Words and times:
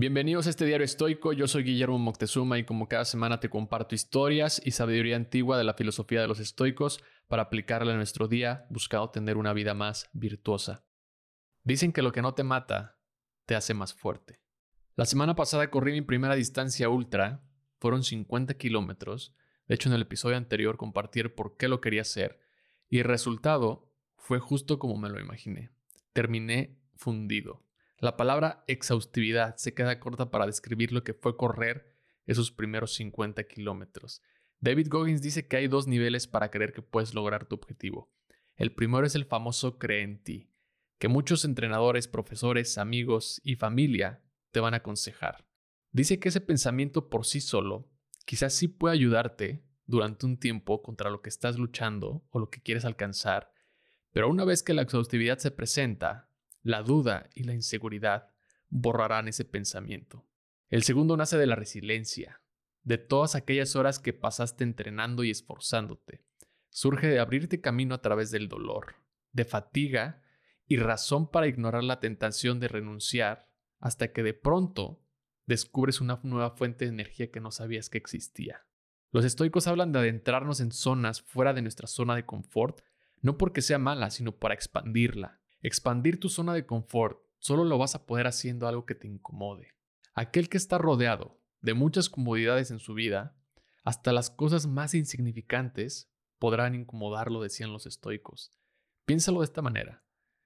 Bienvenidos 0.00 0.46
a 0.46 0.50
este 0.50 0.64
diario 0.64 0.86
estoico, 0.86 1.34
yo 1.34 1.46
soy 1.46 1.62
Guillermo 1.62 1.98
Moctezuma 1.98 2.56
y 2.56 2.64
como 2.64 2.88
cada 2.88 3.04
semana 3.04 3.38
te 3.38 3.50
comparto 3.50 3.94
historias 3.94 4.58
y 4.64 4.70
sabiduría 4.70 5.14
antigua 5.14 5.58
de 5.58 5.64
la 5.64 5.74
filosofía 5.74 6.22
de 6.22 6.26
los 6.26 6.40
estoicos 6.40 7.04
para 7.28 7.42
aplicarla 7.42 7.90
en 7.90 7.98
nuestro 7.98 8.26
día 8.26 8.64
buscando 8.70 9.10
tener 9.10 9.36
una 9.36 9.52
vida 9.52 9.74
más 9.74 10.08
virtuosa. 10.14 10.86
Dicen 11.64 11.92
que 11.92 12.00
lo 12.00 12.12
que 12.12 12.22
no 12.22 12.32
te 12.32 12.44
mata 12.44 12.98
te 13.44 13.54
hace 13.54 13.74
más 13.74 13.92
fuerte. 13.92 14.40
La 14.96 15.04
semana 15.04 15.36
pasada 15.36 15.68
corrí 15.68 15.92
mi 15.92 16.00
primera 16.00 16.34
distancia 16.34 16.88
ultra, 16.88 17.44
fueron 17.78 18.02
50 18.02 18.54
kilómetros, 18.54 19.36
de 19.68 19.74
hecho 19.74 19.90
en 19.90 19.96
el 19.96 20.00
episodio 20.00 20.38
anterior 20.38 20.78
compartí 20.78 21.22
por 21.24 21.58
qué 21.58 21.68
lo 21.68 21.82
quería 21.82 22.00
hacer 22.00 22.40
y 22.88 23.00
el 23.00 23.04
resultado 23.04 23.92
fue 24.16 24.38
justo 24.38 24.78
como 24.78 24.96
me 24.96 25.10
lo 25.10 25.20
imaginé. 25.20 25.68
Terminé 26.14 26.78
fundido. 26.96 27.66
La 28.00 28.16
palabra 28.16 28.64
exhaustividad 28.66 29.56
se 29.56 29.74
queda 29.74 30.00
corta 30.00 30.30
para 30.30 30.46
describir 30.46 30.90
lo 30.90 31.04
que 31.04 31.12
fue 31.12 31.36
correr 31.36 31.94
esos 32.24 32.50
primeros 32.50 32.94
50 32.94 33.44
kilómetros. 33.44 34.22
David 34.58 34.88
Goggins 34.88 35.20
dice 35.20 35.46
que 35.46 35.58
hay 35.58 35.68
dos 35.68 35.86
niveles 35.86 36.26
para 36.26 36.50
creer 36.50 36.72
que 36.72 36.80
puedes 36.80 37.12
lograr 37.12 37.44
tu 37.44 37.56
objetivo. 37.56 38.10
El 38.56 38.72
primero 38.74 39.06
es 39.06 39.14
el 39.14 39.26
famoso 39.26 39.78
cree 39.78 40.00
en 40.00 40.22
ti, 40.22 40.50
que 40.98 41.08
muchos 41.08 41.44
entrenadores, 41.44 42.08
profesores, 42.08 42.78
amigos 42.78 43.38
y 43.44 43.56
familia 43.56 44.22
te 44.50 44.60
van 44.60 44.72
a 44.72 44.78
aconsejar. 44.78 45.46
Dice 45.92 46.18
que 46.18 46.30
ese 46.30 46.40
pensamiento 46.40 47.10
por 47.10 47.26
sí 47.26 47.42
solo 47.42 47.90
quizás 48.24 48.54
sí 48.54 48.68
puede 48.68 48.94
ayudarte 48.94 49.62
durante 49.84 50.24
un 50.24 50.38
tiempo 50.38 50.80
contra 50.80 51.10
lo 51.10 51.20
que 51.20 51.28
estás 51.28 51.58
luchando 51.58 52.24
o 52.30 52.38
lo 52.38 52.48
que 52.48 52.62
quieres 52.62 52.86
alcanzar, 52.86 53.52
pero 54.10 54.30
una 54.30 54.46
vez 54.46 54.62
que 54.62 54.72
la 54.72 54.82
exhaustividad 54.82 55.36
se 55.36 55.50
presenta, 55.50 56.29
la 56.62 56.82
duda 56.82 57.28
y 57.34 57.44
la 57.44 57.54
inseguridad 57.54 58.28
borrarán 58.68 59.28
ese 59.28 59.44
pensamiento. 59.44 60.26
El 60.68 60.82
segundo 60.82 61.16
nace 61.16 61.36
de 61.36 61.46
la 61.46 61.56
resiliencia, 61.56 62.40
de 62.82 62.98
todas 62.98 63.34
aquellas 63.34 63.76
horas 63.76 63.98
que 63.98 64.12
pasaste 64.12 64.64
entrenando 64.64 65.24
y 65.24 65.30
esforzándote. 65.30 66.24
Surge 66.68 67.08
de 67.08 67.18
abrirte 67.18 67.60
camino 67.60 67.94
a 67.94 68.02
través 68.02 68.30
del 68.30 68.48
dolor, 68.48 68.94
de 69.32 69.44
fatiga 69.44 70.22
y 70.66 70.76
razón 70.76 71.30
para 71.30 71.48
ignorar 71.48 71.82
la 71.82 71.98
tentación 71.98 72.60
de 72.60 72.68
renunciar 72.68 73.48
hasta 73.80 74.12
que 74.12 74.22
de 74.22 74.34
pronto 74.34 75.02
descubres 75.46 76.00
una 76.00 76.20
nueva 76.22 76.50
fuente 76.50 76.84
de 76.84 76.92
energía 76.92 77.30
que 77.30 77.40
no 77.40 77.50
sabías 77.50 77.90
que 77.90 77.98
existía. 77.98 78.66
Los 79.10 79.24
estoicos 79.24 79.66
hablan 79.66 79.90
de 79.90 79.98
adentrarnos 79.98 80.60
en 80.60 80.70
zonas 80.70 81.22
fuera 81.22 81.52
de 81.52 81.62
nuestra 81.62 81.88
zona 81.88 82.14
de 82.14 82.24
confort, 82.24 82.82
no 83.20 83.36
porque 83.36 83.60
sea 83.60 83.78
mala, 83.78 84.10
sino 84.10 84.36
para 84.36 84.54
expandirla, 84.54 85.39
Expandir 85.62 86.18
tu 86.18 86.28
zona 86.28 86.54
de 86.54 86.64
confort 86.64 87.20
solo 87.38 87.64
lo 87.64 87.76
vas 87.76 87.94
a 87.94 88.06
poder 88.06 88.26
haciendo 88.26 88.66
algo 88.66 88.86
que 88.86 88.94
te 88.94 89.06
incomode. 89.06 89.74
Aquel 90.14 90.48
que 90.48 90.56
está 90.56 90.78
rodeado 90.78 91.40
de 91.60 91.74
muchas 91.74 92.08
comodidades 92.08 92.70
en 92.70 92.78
su 92.78 92.94
vida, 92.94 93.36
hasta 93.84 94.12
las 94.12 94.30
cosas 94.30 94.66
más 94.66 94.94
insignificantes 94.94 96.10
podrán 96.38 96.74
incomodarlo, 96.74 97.42
decían 97.42 97.72
los 97.72 97.86
estoicos. 97.86 98.52
Piénsalo 99.04 99.40
de 99.40 99.44
esta 99.44 99.62
manera. 99.62 100.02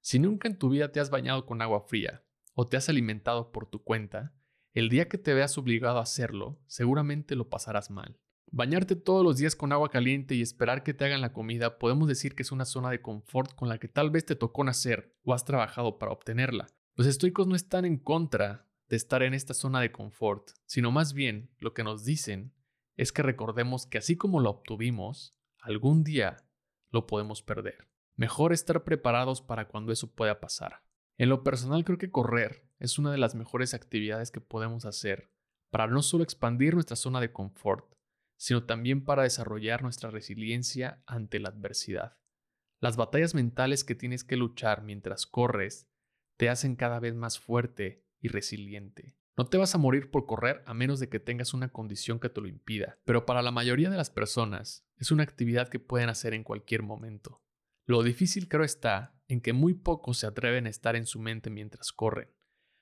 Si 0.00 0.18
nunca 0.18 0.48
en 0.48 0.58
tu 0.58 0.70
vida 0.70 0.90
te 0.90 1.00
has 1.00 1.10
bañado 1.10 1.46
con 1.46 1.62
agua 1.62 1.82
fría 1.82 2.24
o 2.54 2.66
te 2.66 2.76
has 2.76 2.88
alimentado 2.88 3.52
por 3.52 3.66
tu 3.66 3.82
cuenta, 3.82 4.34
el 4.72 4.88
día 4.88 5.08
que 5.08 5.18
te 5.18 5.34
veas 5.34 5.56
obligado 5.58 5.98
a 5.98 6.02
hacerlo, 6.02 6.60
seguramente 6.66 7.36
lo 7.36 7.48
pasarás 7.48 7.90
mal. 7.90 8.20
Bañarte 8.50 8.96
todos 8.96 9.24
los 9.24 9.36
días 9.38 9.56
con 9.56 9.72
agua 9.72 9.90
caliente 9.90 10.34
y 10.34 10.42
esperar 10.42 10.82
que 10.82 10.94
te 10.94 11.04
hagan 11.04 11.20
la 11.20 11.32
comida 11.32 11.78
podemos 11.78 12.08
decir 12.08 12.34
que 12.34 12.42
es 12.42 12.52
una 12.52 12.64
zona 12.64 12.90
de 12.90 13.02
confort 13.02 13.54
con 13.54 13.68
la 13.68 13.78
que 13.78 13.88
tal 13.88 14.10
vez 14.10 14.24
te 14.24 14.36
tocó 14.36 14.62
nacer 14.64 15.14
o 15.24 15.34
has 15.34 15.44
trabajado 15.44 15.98
para 15.98 16.12
obtenerla. 16.12 16.68
Los 16.94 17.06
estoicos 17.06 17.46
no 17.46 17.56
están 17.56 17.84
en 17.84 17.98
contra 17.98 18.66
de 18.88 18.96
estar 18.96 19.22
en 19.22 19.34
esta 19.34 19.52
zona 19.52 19.80
de 19.80 19.92
confort, 19.92 20.50
sino 20.64 20.92
más 20.92 21.12
bien 21.12 21.50
lo 21.58 21.74
que 21.74 21.84
nos 21.84 22.04
dicen 22.04 22.54
es 22.96 23.12
que 23.12 23.22
recordemos 23.22 23.86
que 23.86 23.98
así 23.98 24.16
como 24.16 24.40
lo 24.40 24.50
obtuvimos, 24.50 25.36
algún 25.58 26.04
día 26.04 26.36
lo 26.90 27.06
podemos 27.06 27.42
perder. 27.42 27.88
Mejor 28.14 28.52
estar 28.52 28.84
preparados 28.84 29.42
para 29.42 29.68
cuando 29.68 29.92
eso 29.92 30.14
pueda 30.14 30.40
pasar. 30.40 30.82
En 31.18 31.28
lo 31.28 31.42
personal 31.42 31.84
creo 31.84 31.98
que 31.98 32.10
correr 32.10 32.70
es 32.78 32.98
una 32.98 33.10
de 33.10 33.18
las 33.18 33.34
mejores 33.34 33.74
actividades 33.74 34.30
que 34.30 34.40
podemos 34.40 34.84
hacer 34.84 35.30
para 35.70 35.86
no 35.88 36.00
solo 36.00 36.24
expandir 36.24 36.74
nuestra 36.74 36.96
zona 36.96 37.20
de 37.20 37.32
confort, 37.32 37.95
sino 38.36 38.64
también 38.64 39.04
para 39.04 39.22
desarrollar 39.22 39.82
nuestra 39.82 40.10
resiliencia 40.10 41.02
ante 41.06 41.38
la 41.40 41.48
adversidad. 41.48 42.18
Las 42.80 42.96
batallas 42.96 43.34
mentales 43.34 43.84
que 43.84 43.94
tienes 43.94 44.24
que 44.24 44.36
luchar 44.36 44.82
mientras 44.82 45.26
corres 45.26 45.88
te 46.36 46.48
hacen 46.48 46.76
cada 46.76 47.00
vez 47.00 47.14
más 47.14 47.38
fuerte 47.38 48.04
y 48.20 48.28
resiliente. 48.28 49.16
No 49.36 49.46
te 49.46 49.58
vas 49.58 49.74
a 49.74 49.78
morir 49.78 50.10
por 50.10 50.26
correr 50.26 50.62
a 50.66 50.72
menos 50.72 50.98
de 50.98 51.08
que 51.08 51.20
tengas 51.20 51.52
una 51.52 51.68
condición 51.68 52.20
que 52.20 52.30
te 52.30 52.40
lo 52.40 52.48
impida, 52.48 52.98
pero 53.04 53.26
para 53.26 53.42
la 53.42 53.50
mayoría 53.50 53.90
de 53.90 53.96
las 53.96 54.10
personas 54.10 54.86
es 54.96 55.10
una 55.10 55.22
actividad 55.22 55.68
que 55.68 55.78
pueden 55.78 56.08
hacer 56.08 56.32
en 56.32 56.42
cualquier 56.42 56.82
momento. 56.82 57.42
Lo 57.84 58.02
difícil 58.02 58.48
creo 58.48 58.64
está 58.64 59.14
en 59.28 59.40
que 59.40 59.52
muy 59.52 59.74
pocos 59.74 60.18
se 60.18 60.26
atreven 60.26 60.66
a 60.66 60.70
estar 60.70 60.96
en 60.96 61.06
su 61.06 61.20
mente 61.20 61.50
mientras 61.50 61.92
corren. 61.92 62.30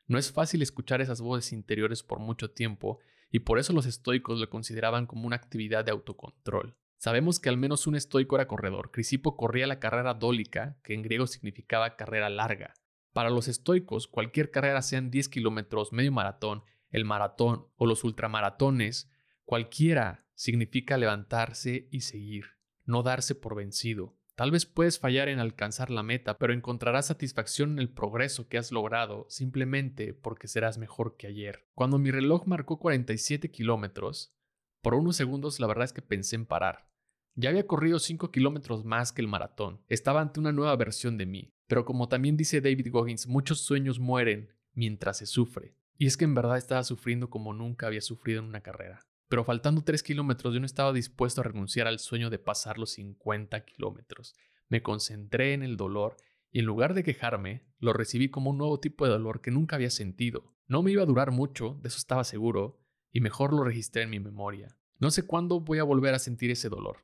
No 0.06 0.18
es 0.18 0.32
fácil 0.32 0.62
escuchar 0.62 1.00
esas 1.00 1.20
voces 1.20 1.52
interiores 1.52 2.02
por 2.02 2.20
mucho 2.20 2.50
tiempo 2.50 3.00
y 3.34 3.40
por 3.40 3.58
eso 3.58 3.72
los 3.72 3.84
estoicos 3.84 4.38
lo 4.38 4.48
consideraban 4.48 5.06
como 5.06 5.26
una 5.26 5.34
actividad 5.34 5.84
de 5.84 5.90
autocontrol. 5.90 6.76
Sabemos 6.98 7.40
que 7.40 7.48
al 7.48 7.56
menos 7.56 7.88
un 7.88 7.96
estoico 7.96 8.36
era 8.36 8.46
corredor. 8.46 8.92
Crisipo 8.92 9.36
corría 9.36 9.66
la 9.66 9.80
carrera 9.80 10.14
dólica, 10.14 10.78
que 10.84 10.94
en 10.94 11.02
griego 11.02 11.26
significaba 11.26 11.96
carrera 11.96 12.30
larga. 12.30 12.74
Para 13.12 13.30
los 13.30 13.48
estoicos, 13.48 14.06
cualquier 14.06 14.52
carrera 14.52 14.82
sean 14.82 15.10
10 15.10 15.28
kilómetros, 15.30 15.92
medio 15.92 16.12
maratón, 16.12 16.62
el 16.90 17.04
maratón 17.04 17.66
o 17.74 17.86
los 17.86 18.04
ultramaratones, 18.04 19.10
cualquiera 19.44 20.28
significa 20.36 20.96
levantarse 20.96 21.88
y 21.90 22.02
seguir, 22.02 22.44
no 22.84 23.02
darse 23.02 23.34
por 23.34 23.56
vencido. 23.56 24.16
Tal 24.36 24.50
vez 24.50 24.66
puedes 24.66 24.98
fallar 24.98 25.28
en 25.28 25.38
alcanzar 25.38 25.90
la 25.90 26.02
meta, 26.02 26.38
pero 26.38 26.52
encontrarás 26.52 27.06
satisfacción 27.06 27.72
en 27.72 27.78
el 27.78 27.88
progreso 27.88 28.48
que 28.48 28.58
has 28.58 28.72
logrado 28.72 29.26
simplemente 29.28 30.12
porque 30.12 30.48
serás 30.48 30.76
mejor 30.76 31.16
que 31.16 31.28
ayer. 31.28 31.68
Cuando 31.74 31.98
mi 31.98 32.10
reloj 32.10 32.46
marcó 32.46 32.80
47 32.80 33.52
kilómetros, 33.52 34.34
por 34.82 34.94
unos 34.94 35.16
segundos 35.16 35.60
la 35.60 35.68
verdad 35.68 35.84
es 35.84 35.92
que 35.92 36.02
pensé 36.02 36.34
en 36.34 36.46
parar. 36.46 36.90
Ya 37.36 37.50
había 37.50 37.68
corrido 37.68 38.00
5 38.00 38.32
kilómetros 38.32 38.84
más 38.84 39.12
que 39.12 39.22
el 39.22 39.28
maratón, 39.28 39.80
estaba 39.88 40.20
ante 40.20 40.40
una 40.40 40.52
nueva 40.52 40.74
versión 40.74 41.16
de 41.16 41.26
mí, 41.26 41.54
pero 41.68 41.84
como 41.84 42.08
también 42.08 42.36
dice 42.36 42.60
David 42.60 42.88
Goggins, 42.90 43.28
muchos 43.28 43.60
sueños 43.60 44.00
mueren 44.00 44.50
mientras 44.72 45.18
se 45.18 45.26
sufre. 45.26 45.76
Y 45.96 46.06
es 46.06 46.16
que 46.16 46.24
en 46.24 46.34
verdad 46.34 46.58
estaba 46.58 46.82
sufriendo 46.82 47.30
como 47.30 47.52
nunca 47.52 47.86
había 47.86 48.00
sufrido 48.00 48.40
en 48.40 48.46
una 48.46 48.62
carrera. 48.62 49.00
Pero 49.28 49.44
faltando 49.44 49.82
3 49.82 50.02
kilómetros 50.02 50.54
yo 50.54 50.60
no 50.60 50.66
estaba 50.66 50.92
dispuesto 50.92 51.40
a 51.40 51.44
renunciar 51.44 51.86
al 51.86 51.98
sueño 51.98 52.30
de 52.30 52.38
pasar 52.38 52.78
los 52.78 52.90
50 52.92 53.64
kilómetros. 53.64 54.34
Me 54.68 54.82
concentré 54.82 55.54
en 55.54 55.62
el 55.62 55.76
dolor 55.76 56.16
y 56.50 56.60
en 56.60 56.66
lugar 56.66 56.94
de 56.94 57.02
quejarme, 57.02 57.66
lo 57.80 57.92
recibí 57.92 58.30
como 58.30 58.50
un 58.50 58.58
nuevo 58.58 58.78
tipo 58.78 59.04
de 59.04 59.10
dolor 59.10 59.40
que 59.40 59.50
nunca 59.50 59.74
había 59.74 59.90
sentido. 59.90 60.54
No 60.68 60.82
me 60.82 60.92
iba 60.92 61.02
a 61.02 61.06
durar 61.06 61.32
mucho, 61.32 61.78
de 61.82 61.88
eso 61.88 61.98
estaba 61.98 62.22
seguro, 62.22 62.80
y 63.10 63.20
mejor 63.20 63.52
lo 63.52 63.64
registré 63.64 64.02
en 64.02 64.10
mi 64.10 64.20
memoria. 64.20 64.76
No 65.00 65.10
sé 65.10 65.26
cuándo 65.26 65.60
voy 65.60 65.78
a 65.80 65.84
volver 65.84 66.14
a 66.14 66.20
sentir 66.20 66.52
ese 66.52 66.68
dolor, 66.68 66.98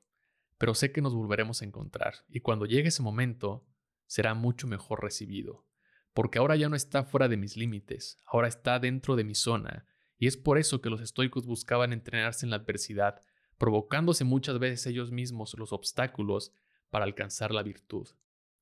pero 0.57 0.75
sé 0.75 0.93
que 0.93 1.03
nos 1.03 1.15
volveremos 1.15 1.63
a 1.63 1.65
encontrar, 1.65 2.15
y 2.29 2.41
cuando 2.41 2.65
llegue 2.65 2.89
ese 2.89 3.03
momento, 3.03 3.67
será 4.07 4.35
mucho 4.35 4.69
mejor 4.69 5.03
recibido, 5.03 5.67
porque 6.15 6.39
ahora 6.39 6.55
ya 6.55 6.69
no 6.69 6.77
está 6.77 7.03
fuera 7.03 7.29
de 7.29 7.37
mis 7.37 7.57
límites, 7.57 8.19
ahora 8.27 8.47
está 8.47 8.79
dentro 8.79 9.17
de 9.17 9.25
mi 9.25 9.35
zona, 9.35 9.85
y 10.21 10.27
es 10.27 10.37
por 10.37 10.59
eso 10.59 10.83
que 10.83 10.91
los 10.91 11.01
estoicos 11.01 11.47
buscaban 11.47 11.95
entrenarse 11.95 12.45
en 12.45 12.51
la 12.51 12.57
adversidad, 12.57 13.23
provocándose 13.57 14.23
muchas 14.23 14.59
veces 14.59 14.87
ellos 14.87 15.11
mismos 15.11 15.57
los 15.59 15.73
obstáculos 15.73 16.53
para 16.91 17.07
alcanzar 17.07 17.53
la 17.53 17.63
virtud. 17.63 18.07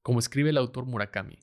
Como 0.00 0.20
escribe 0.20 0.50
el 0.50 0.56
autor 0.56 0.86
Murakami, 0.86 1.41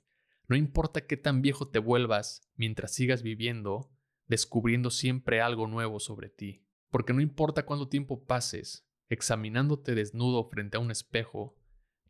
no 0.48 0.56
importa 0.56 1.06
qué 1.06 1.18
tan 1.18 1.42
viejo 1.42 1.68
te 1.68 1.80
vuelvas 1.80 2.50
mientras 2.56 2.94
sigas 2.94 3.24
viviendo, 3.24 3.92
descubriendo 4.26 4.90
siempre 4.90 5.42
algo 5.42 5.68
nuevo 5.68 6.00
sobre 6.00 6.30
ti, 6.30 6.64
porque 6.90 7.14
no 7.14 7.20
importa 7.20 7.66
cuánto 7.66 7.90
tiempo 7.90 8.26
pases 8.26 8.88
examinándote 9.10 9.96
desnudo 9.96 10.46
frente 10.46 10.78
a 10.78 10.80
un 10.80 10.92
espejo, 10.92 11.58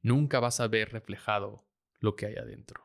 nunca 0.02 0.40
vas 0.40 0.60
a 0.60 0.68
ver 0.68 0.92
reflejado 0.92 1.68
lo 2.00 2.16
que 2.16 2.28
hay 2.28 2.36
adentro. 2.36 2.85